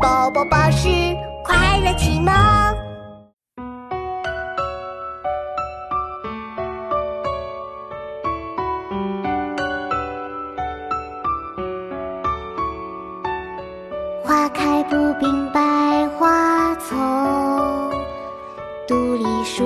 [0.00, 0.88] 宝宝巴士
[1.42, 2.32] 快乐启蒙。
[14.22, 17.90] 花开不并百花丛，
[18.86, 19.64] 独立树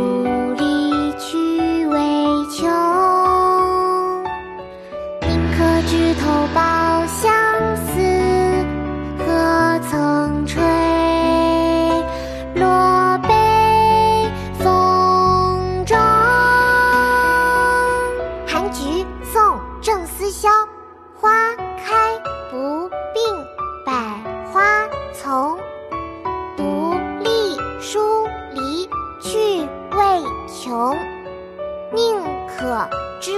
[30.63, 30.97] 穷。
[31.93, 32.89] 宁可
[33.21, 33.33] 枝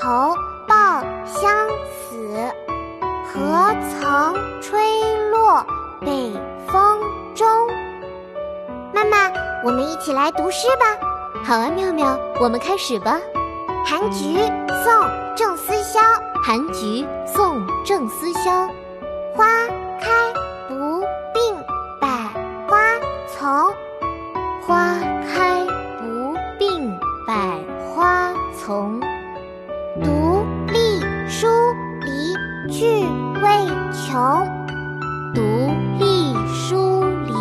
[0.00, 0.34] 头
[0.66, 2.50] 抱香死，
[3.26, 4.80] 何曾吹
[5.30, 5.62] 落
[6.00, 6.32] 北
[6.66, 6.98] 风
[7.34, 7.46] 中。
[8.94, 9.30] 妈妈，
[9.62, 10.96] 我们一起来读诗吧。
[11.44, 13.20] 好啊，妙妙，我们开始吧。
[13.84, 14.38] 寒菊，
[14.82, 14.92] 宋·
[15.36, 16.00] 郑思肖。
[16.42, 18.66] 寒菊，宋·郑思肖。
[19.36, 19.44] 花
[20.00, 20.10] 开
[20.68, 21.54] 不并
[22.00, 22.08] 百
[22.66, 22.78] 花
[23.28, 23.72] 丛，
[24.66, 24.94] 花
[28.64, 29.00] 从。
[30.02, 31.48] 独立疏
[32.00, 33.04] 篱趣
[33.42, 34.46] 味穷，
[35.34, 35.40] 独
[35.98, 37.32] 立疏篱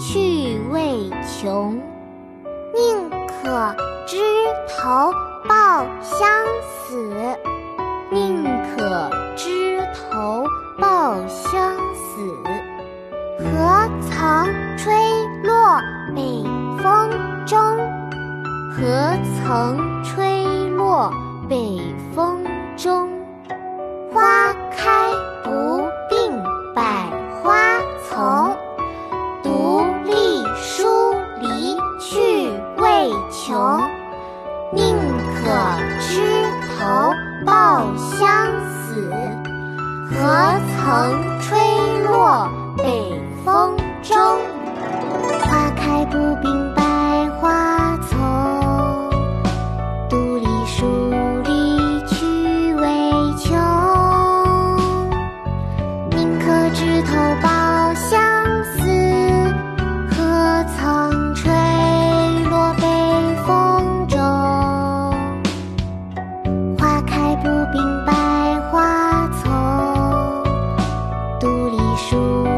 [0.00, 1.78] 趣味穷。
[2.74, 4.16] 宁可枝
[4.66, 5.12] 头
[5.46, 6.26] 抱香
[6.64, 7.12] 死。
[8.10, 10.44] 宁可枝头
[10.78, 12.34] 抱香死，
[13.38, 14.92] 何曾吹
[15.44, 15.80] 落
[16.14, 16.44] 北
[16.82, 17.10] 风
[17.46, 17.58] 中？
[18.74, 18.82] 何
[19.44, 20.44] 曾吹
[20.82, 21.12] 落
[21.48, 21.80] 北
[22.12, 22.44] 风
[22.76, 23.08] 中，
[24.12, 25.12] 花开
[25.44, 26.42] 不并
[26.74, 26.82] 百
[27.40, 28.56] 花丛。
[29.44, 33.80] 独立疏篱去未穷，
[34.72, 34.96] 宁
[35.36, 35.52] 可
[36.00, 36.20] 枝
[36.66, 37.12] 头
[37.46, 38.26] 抱香
[38.66, 39.08] 死，
[40.10, 41.56] 何曾吹
[42.08, 42.50] 落？
[67.72, 68.12] 冰白
[68.70, 70.44] 花丛，
[71.40, 72.51] 独立树。